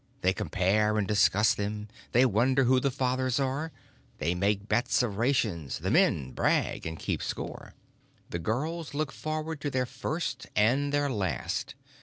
They 0.21 0.33
compare 0.33 0.97
and 0.97 1.07
discuss 1.07 1.53
them; 1.53 1.87
they 2.11 2.25
wonder 2.25 2.63
who 2.63 2.79
the 2.79 2.89
fathers 2.89 3.39
are; 3.39 3.71
they 4.17 4.33
make 4.33 4.67
bets 4.67 5.03
of 5.03 5.17
rations; 5.17 5.77
the 5.77 5.91
men 5.91 6.31
brag 6.31 6.87
and 6.87 6.97
keep 6.97 7.21
score. 7.21 7.75
The 8.31 8.39
girls 8.39 8.95
look 8.95 9.11
forward 9.11 9.61
to 9.61 9.69
their 9.69 9.85
first 9.85 10.47
and 10.55 10.91
their 10.91 11.07
last. 11.11 11.75